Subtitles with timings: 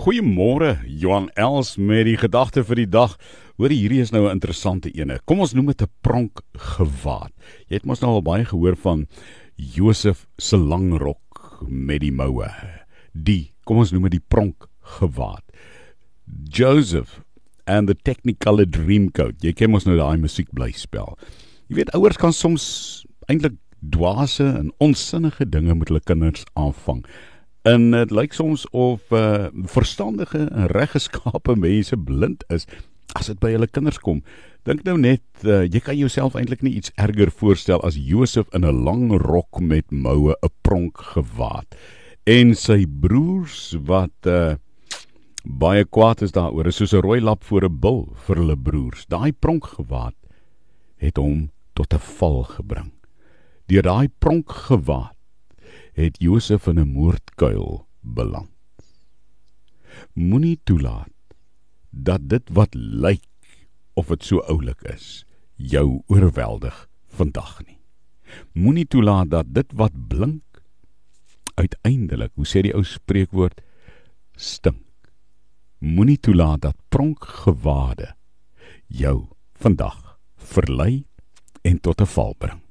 [0.00, 3.18] Goeiemôre, Johan Els met die gedagte vir die dag.
[3.60, 5.18] Hoor hierdie is nou 'n interessante ene.
[5.26, 7.32] Kom ons noem dit 'n pronk gewaad.
[7.68, 9.06] Jy het mos nou al baie gehoor van
[9.56, 12.48] Josef se lang rok met die moue.
[13.12, 15.44] Die, kom ons noem dit die pronk gewaad.
[16.48, 17.20] Joseph
[17.66, 19.42] and the Technicolor Dreamcoat.
[19.42, 21.18] Jy ken mos nou daai musiek bly spel.
[21.68, 23.58] Jy weet ouers kan soms eintlik
[23.90, 27.04] dwaase en onsinnige dinge met hulle kinders aanvang.
[27.62, 32.64] En dit lyk soms of uh verstandige en reggeskape mense blind is
[33.18, 34.22] as dit by hulle kinders kom.
[34.64, 38.64] Dink nou net, uh, jy kan jouself eintlik nie iets erger voorstel as Josef in
[38.64, 41.66] 'n lang rok met moue, 'n pronk gewaad
[42.26, 44.56] en sy broers wat uh
[45.44, 49.06] baie kwaad is daaroor, is soos 'n rooi lap voor 'n bil vir hulle broers.
[49.06, 50.16] Daai pronk gewaad
[50.96, 52.92] het hom tot 'n val gebring.
[53.66, 55.16] Deur daai pronk gewaad
[55.92, 58.50] het Josef in 'n moordkuil beland.
[60.12, 61.12] Moenie toelaat
[61.90, 63.26] dat dit wat lyk
[63.94, 65.24] of dit so oulik is,
[65.54, 67.78] jou oorweldig vandag nie.
[68.52, 70.62] Moenie toelaat dat dit wat blink
[71.54, 73.60] uiteindelik, hoe sê die ou spreekwoord,
[74.36, 74.86] stink.
[75.78, 78.14] Moenie toelaat dat pronkgewade
[78.86, 79.28] jou
[79.60, 81.04] vandag verlei
[81.62, 82.69] en tot 'n val bring.